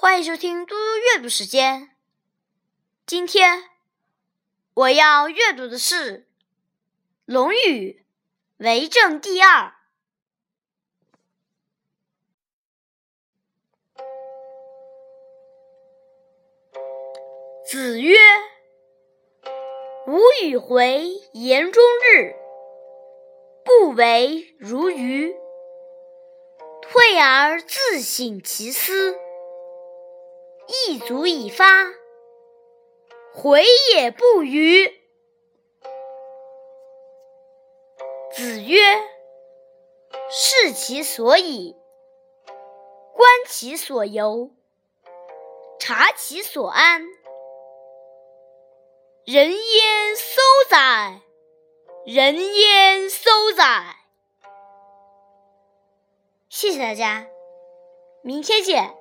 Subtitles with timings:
[0.00, 1.90] 欢迎收听嘟嘟阅读时间。
[3.04, 3.64] 今天
[4.72, 6.18] 我要阅读的是
[7.24, 8.04] 《论语·
[8.64, 9.74] 为政》第二。
[17.68, 18.16] 子曰
[20.06, 21.82] ：“吾与回言中
[22.14, 22.36] 日，
[23.64, 25.34] 不为如愚。
[26.82, 29.18] 退而自省其思。”
[30.88, 31.66] 一足以发，
[33.34, 33.62] 回
[33.92, 34.88] 也不愚。
[38.34, 38.78] 子曰
[40.32, 41.76] ：“视其所以，
[43.14, 44.50] 观其所由，
[45.78, 47.02] 察其所安。
[49.26, 50.38] 人焉廋
[50.70, 51.20] 哉？
[52.06, 53.96] 人焉廋哉？”
[56.48, 57.26] 谢谢大家，
[58.22, 58.96] 明天见。